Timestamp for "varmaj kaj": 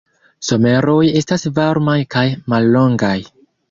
1.61-2.27